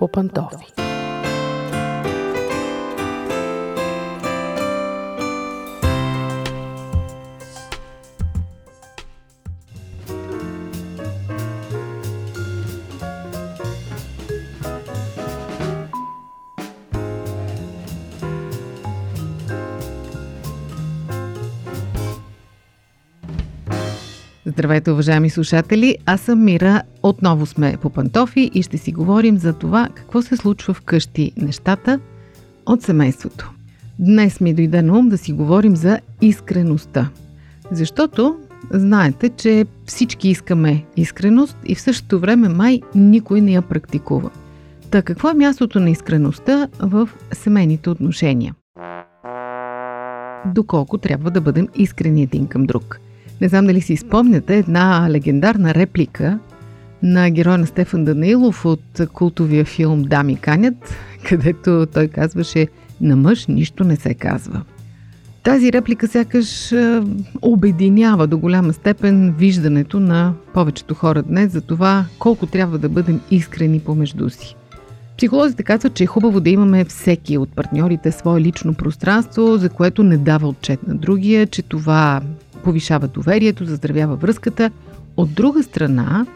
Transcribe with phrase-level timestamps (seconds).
[0.00, 0.08] по
[24.60, 25.96] Здравейте, уважаеми слушатели!
[26.06, 26.82] Аз съм Мира.
[27.02, 32.00] Отново сме по пантофи и ще си говорим за това какво се случва вкъщи нещата
[32.66, 33.50] от семейството.
[33.98, 37.10] Днес ми дойде на ум да си говорим за искреността.
[37.70, 38.36] Защото
[38.70, 44.30] знаете, че всички искаме искреност и в същото време май никой не я практикува.
[44.90, 48.54] Та какво е мястото на искреността в семейните отношения?
[50.46, 53.00] Доколко трябва да бъдем искрени един към друг–
[53.40, 56.38] не знам дали си спомняте една легендарна реплика
[57.02, 60.96] на героя на Стефан Данаилов от култовия филм Дами канят,
[61.28, 62.66] където той казваше
[63.00, 64.62] на мъж нищо не се казва.
[65.42, 66.74] Тази реплика сякаш
[67.42, 73.20] обединява до голяма степен виждането на повечето хора днес за това колко трябва да бъдем
[73.30, 74.56] искрени помежду си.
[75.18, 80.02] Психолозите казват, че е хубаво да имаме всеки от партньорите свое лично пространство, за което
[80.02, 82.20] не дава отчет на другия, че това
[82.60, 84.70] повишава доверието, заздравява връзката.
[85.16, 86.26] От друга страна,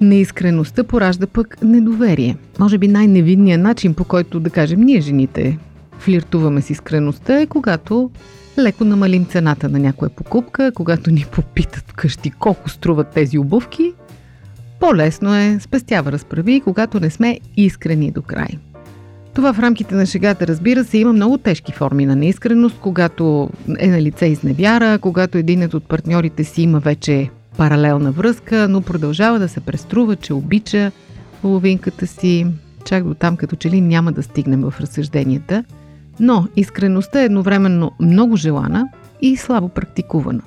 [0.00, 2.36] неискреността поражда пък недоверие.
[2.58, 5.58] Може би най-невинният начин, по който да кажем ние жените
[6.00, 8.10] флиртуваме с искреността е когато
[8.58, 13.92] леко намалим цената на някоя покупка, когато ни попитат вкъщи колко струват тези обувки,
[14.80, 18.48] по-лесно е, спестява разправи, когато не сме искрени до край.
[19.34, 23.88] Това в рамките на шегата, разбира се, има много тежки форми на неискреност, когато е
[23.88, 29.48] на лице изневяра, когато единът от партньорите си има вече паралелна връзка, но продължава да
[29.48, 30.92] се преструва, че обича
[31.42, 32.46] половинката си,
[32.84, 35.64] чак до там като че ли няма да стигнем в разсъжденията.
[36.20, 38.88] Но искреността е едновременно много желана
[39.22, 40.42] и слабо практикувана.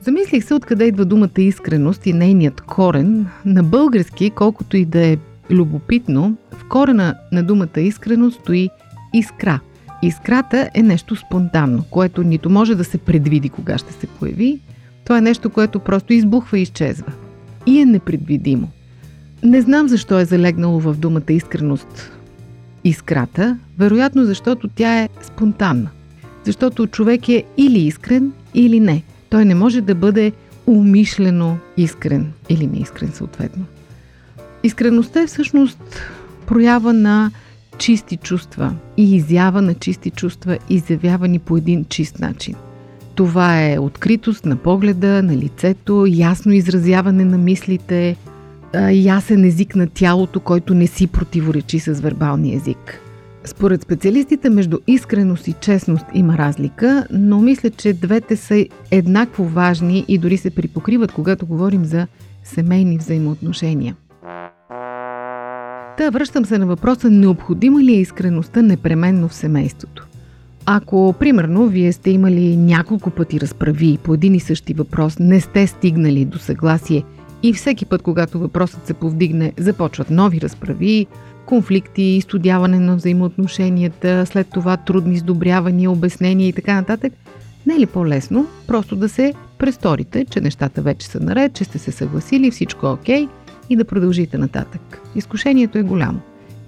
[0.00, 3.26] Замислих се откъде идва думата искреност и нейният корен.
[3.44, 5.16] На български, колкото и да е
[5.52, 8.70] любопитно, в корена на думата искреност стои
[9.12, 9.60] искра.
[10.02, 14.60] Искрата е нещо спонтанно, което нито може да се предвиди кога ще се появи,
[15.06, 17.12] то е нещо, което просто избухва и изчезва.
[17.66, 18.68] И е непредвидимо.
[19.42, 22.12] Не знам защо е залегнало в думата искреност
[22.84, 25.90] искрата, вероятно защото тя е спонтанна.
[26.44, 29.02] Защото човек е или искрен, или не.
[29.30, 30.32] Той не може да бъде
[30.66, 33.64] умишлено искрен или неискрен съответно.
[34.64, 36.00] Искреността е всъщност
[36.46, 37.30] проява на
[37.78, 42.54] чисти чувства и изява на чисти чувства, изявявани по един чист начин.
[43.14, 48.16] Това е откритост на погледа, на лицето, ясно изразяване на мислите,
[48.92, 53.00] ясен език на тялото, който не си противоречи с вербалния език.
[53.44, 60.04] Според специалистите между искреност и честност има разлика, но мисля, че двете са еднакво важни
[60.08, 62.06] и дори се припокриват, когато говорим за
[62.44, 63.96] семейни взаимоотношения.
[65.98, 70.06] Та връщам се на въпроса, необходима ли е искреността непременно в семейството?
[70.66, 75.66] Ако, примерно, вие сте имали няколко пъти разправи по един и същи въпрос, не сте
[75.66, 77.04] стигнали до съгласие
[77.42, 81.06] и всеки път, когато въпросът се повдигне, започват нови разправи,
[81.46, 87.12] конфликти, изтодяване на взаимоотношенията, след това трудни сдобрявания, обяснения и така нататък,
[87.66, 91.78] не е ли по-лесно просто да се престорите, че нещата вече са наред, че сте
[91.78, 93.28] се съгласили, всичко е окей–
[93.70, 95.00] и да продължите нататък.
[95.14, 96.20] Изкушението е голямо.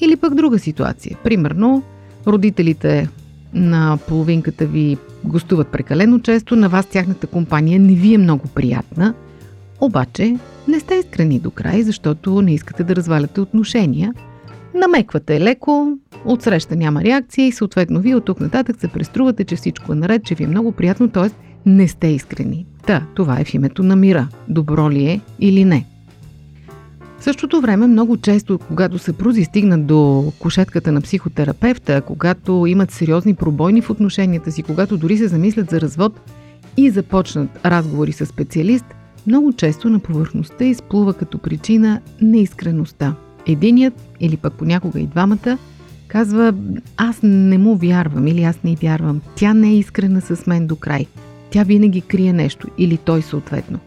[0.00, 1.18] Или пък друга ситуация.
[1.24, 1.82] Примерно,
[2.26, 3.08] родителите
[3.54, 9.14] на половинката ви гостуват прекалено често, на вас тяхната компания не ви е много приятна,
[9.80, 10.36] обаче
[10.68, 14.14] не сте искрени до край, защото не искате да разваляте отношения.
[14.74, 19.92] Намеквате леко, отсреща няма реакция и съответно вие от тук нататък се преструвате, че всичко
[19.92, 21.30] е наред, че ви е много приятно, т.е.
[21.66, 22.66] не сте искрени.
[22.86, 24.28] Та, това е в името на мира.
[24.48, 25.86] Добро ли е или не?
[27.22, 33.34] В същото време, много често, когато съпрузи стигнат до кошетката на психотерапевта, когато имат сериозни
[33.34, 36.20] пробойни в отношенията си, когато дори се замислят за развод
[36.76, 38.84] и започнат разговори с специалист,
[39.26, 43.14] много често на повърхността изплува като причина неискреността.
[43.46, 45.58] Единият, или пък понякога и двамата,
[46.08, 46.54] казва
[46.96, 49.20] аз не му вярвам или аз не вярвам.
[49.36, 51.06] Тя не е искрена с мен до край.
[51.50, 53.78] Тя винаги крие нещо или той съответно.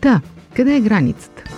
[0.00, 0.20] Та,
[0.54, 1.49] къде е границата?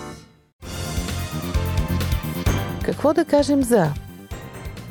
[2.85, 3.91] Какво да кажем за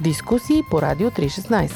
[0.01, 1.71] дискусии по Радио 316?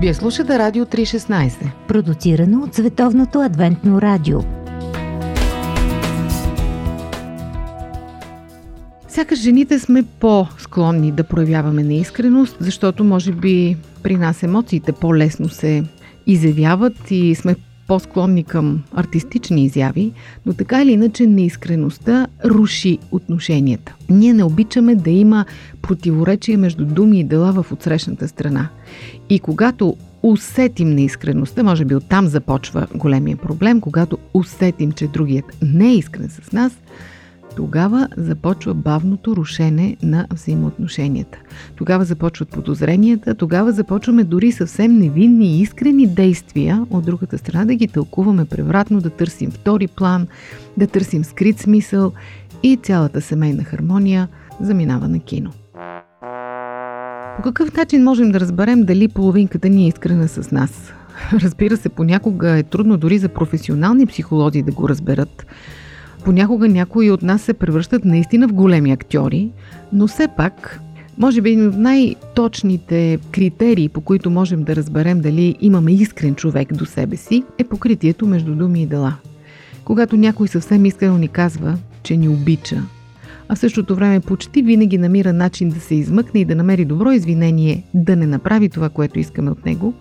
[0.00, 4.40] Вие слушате Радио 316, продуцирано от Световното адвентно радио.
[9.08, 15.84] Сякаш жените сме по-склонни да проявяваме неискреност, защото може би при нас емоциите по-лесно се
[16.26, 17.56] изявяват и сме
[17.86, 20.12] по-склонни към артистични изяви,
[20.46, 23.94] но така или иначе неискреността руши отношенията.
[24.10, 25.44] Ние не обичаме да има
[25.82, 28.68] противоречие между думи и дела в отсрещната страна.
[29.30, 35.88] И когато усетим неискреността, може би оттам започва големия проблем, когато усетим, че другият не
[35.88, 36.72] е искрен с нас–
[37.56, 41.38] тогава започва бавното рушене на взаимоотношенията.
[41.76, 47.74] Тогава започват подозренията, тогава започваме дори съвсем невинни и искрени действия от другата страна да
[47.74, 50.26] ги тълкуваме превратно, да търсим втори план,
[50.76, 52.12] да търсим скрит смисъл
[52.62, 54.28] и цялата семейна хармония
[54.60, 55.50] заминава на кино.
[57.36, 60.92] По какъв начин можем да разберем дали половинката ни е искрена с нас?
[61.32, 65.46] Разбира се, понякога е трудно дори за професионални психолози да го разберат–
[66.24, 69.50] Понякога някои от нас се превръщат наистина в големи актьори,
[69.92, 70.80] но все пак,
[71.18, 76.72] може би един от най-точните критерии, по които можем да разберем дали имаме искрен човек
[76.72, 79.14] до себе си, е покритието между думи и дела.
[79.84, 82.82] Когато някой съвсем искрено ни казва, че ни обича,
[83.48, 87.10] а в същото време почти винаги намира начин да се измъкне и да намери добро
[87.10, 89.94] извинение да не направи това, което искаме от него,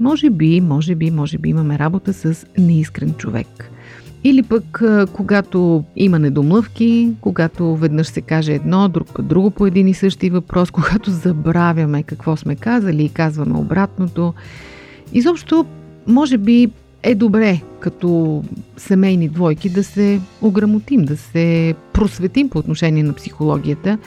[0.00, 3.70] може би, може би, може би имаме работа с неискрен човек–
[4.24, 4.82] или пък,
[5.12, 10.30] когато има недомлъвки, когато веднъж се каже едно, друг път друго по един и същи
[10.30, 14.34] въпрос, когато забравяме какво сме казали и казваме обратното.
[15.12, 15.66] Изобщо,
[16.06, 16.70] може би
[17.02, 18.42] е добре като
[18.76, 23.98] семейни двойки да се ограмотим, да се просветим по отношение на психологията.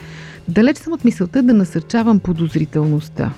[0.48, 3.32] Далеч съм от мисълта да насърчавам подозрителността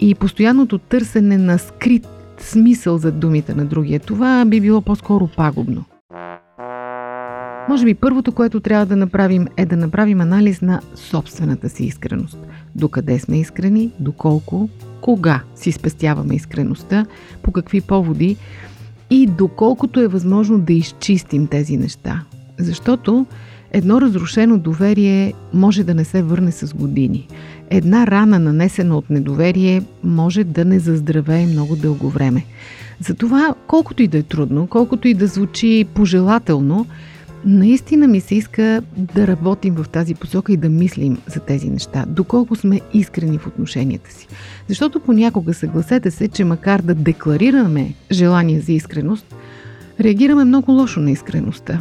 [0.00, 2.06] и постоянното търсене на скрит
[2.38, 4.00] смисъл за думите на другия.
[4.00, 5.84] Това би било по-скоро пагубно.
[7.68, 12.38] Може би първото, което трябва да направим е да направим анализ на собствената си искреност.
[12.74, 14.68] Докъде сме искрени, доколко,
[15.00, 17.06] кога си спестяваме искреността,
[17.42, 18.36] по какви поводи
[19.10, 22.22] и доколкото е възможно да изчистим тези неща.
[22.58, 23.26] Защото
[23.72, 27.28] едно разрушено доверие може да не се върне с години.
[27.70, 32.44] Една рана, нанесена от недоверие, може да не заздравее много дълго време.
[33.00, 36.86] Затова, колкото и да е трудно, колкото и да звучи пожелателно,
[37.48, 42.04] Наистина ми се иска да работим в тази посока и да мислим за тези неща,
[42.08, 44.28] доколко сме искрени в отношенията си.
[44.68, 49.34] Защото понякога съгласете се, че макар да декларираме желание за искреност,
[50.00, 51.80] реагираме много лошо на искреността.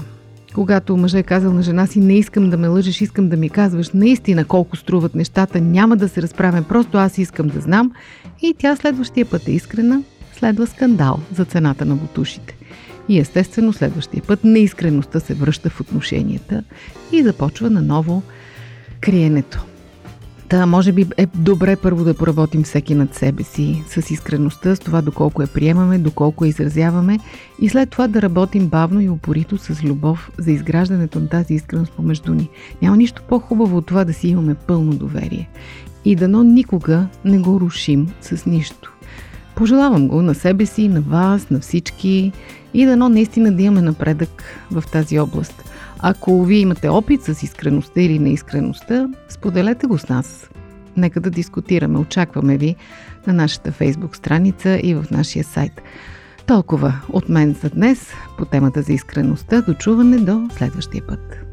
[0.56, 3.50] Когато мъжът е казал на жена си, не искам да ме лъжеш, искам да ми
[3.50, 7.92] казваш наистина колко струват нещата, няма да се разправям, просто аз искам да знам.
[8.42, 10.04] И тя следващия път е искрена,
[10.38, 12.58] следва скандал за цената на бутушите.
[13.10, 16.64] И естествено следващия път неискреността се връща в отношенията
[17.12, 18.24] и започва наново
[19.02, 19.66] криенето.
[20.50, 24.80] Та, може би е добре първо да поработим всеки над себе си с искреността, с
[24.80, 27.20] това доколко я приемаме, доколко я изразяваме
[27.62, 31.92] и след това да работим бавно и упорито с любов за изграждането на тази искреност
[31.92, 32.50] помежду ни.
[32.82, 35.50] Няма нищо по-хубаво от това да си имаме пълно доверие.
[36.06, 38.94] И дано никога не го рушим с нищо.
[39.56, 42.32] Пожелавам го на себе си, на вас, на всички
[42.74, 45.75] и дано наистина да имаме напредък в тази област.
[46.00, 50.50] Ако вие имате опит с искреността или неискреността, споделете го с нас.
[50.98, 52.00] Нека да дискутираме.
[52.00, 52.76] Очакваме ви
[53.28, 55.82] на нашата фейсбук страница и в нашия сайт.
[56.46, 59.62] Толкова от мен за днес по темата за искреността.
[59.62, 61.45] Дочуване до следващия път.